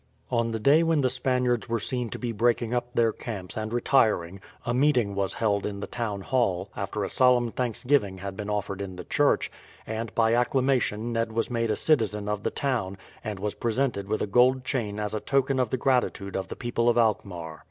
On 0.31 0.49
the 0.49 0.59
day 0.59 0.81
when 0.81 1.01
the 1.01 1.11
Spaniards 1.11 1.69
were 1.69 1.79
seen 1.79 2.09
to 2.09 2.17
be 2.17 2.31
breaking 2.31 2.73
up 2.73 2.91
their 2.95 3.11
camps 3.11 3.55
and 3.55 3.71
retiring, 3.71 4.39
a 4.65 4.73
meeting 4.73 5.15
held 5.37 5.63
in 5.63 5.79
the 5.79 5.85
town 5.85 6.21
hall, 6.21 6.71
after 6.75 7.03
a 7.03 7.07
solemn 7.11 7.51
thanksgiving 7.51 8.17
had 8.17 8.35
been 8.35 8.49
offered 8.49 8.81
in 8.81 8.95
the 8.95 9.03
church, 9.03 9.51
and 9.85 10.11
by 10.15 10.33
acclamation 10.33 11.13
Ned 11.13 11.31
was 11.31 11.51
made 11.51 11.69
a 11.69 11.75
citizen 11.75 12.27
of 12.27 12.41
the 12.41 12.49
town, 12.49 12.97
and 13.23 13.37
was 13.39 13.53
presented 13.53 14.07
with 14.07 14.23
a 14.23 14.25
gold 14.25 14.65
chain 14.65 14.99
as 14.99 15.13
a 15.13 15.19
token 15.19 15.59
of 15.59 15.69
the 15.69 15.77
gratitude 15.77 16.35
of 16.35 16.47
the 16.47 16.55
people 16.55 16.89
of 16.89 16.97
Alkmaar. 16.97 17.59